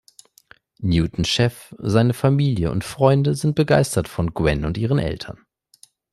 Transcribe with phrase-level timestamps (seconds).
[0.79, 5.45] Newtons Chef, seine Familie und Freunde sind begeistert von Gwen und ihren Eltern.